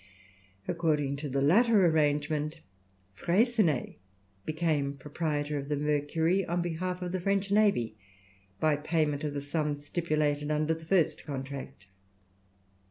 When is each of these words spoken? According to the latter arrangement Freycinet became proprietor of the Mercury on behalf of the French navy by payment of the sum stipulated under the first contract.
According 0.67 1.17
to 1.17 1.29
the 1.29 1.43
latter 1.43 1.85
arrangement 1.85 2.61
Freycinet 3.13 3.99
became 4.45 4.93
proprietor 4.97 5.59
of 5.59 5.69
the 5.69 5.75
Mercury 5.75 6.43
on 6.43 6.63
behalf 6.63 7.03
of 7.03 7.11
the 7.11 7.19
French 7.19 7.51
navy 7.51 7.97
by 8.59 8.77
payment 8.77 9.23
of 9.23 9.35
the 9.35 9.41
sum 9.41 9.75
stipulated 9.75 10.49
under 10.49 10.73
the 10.73 10.85
first 10.87 11.23
contract. 11.23 11.85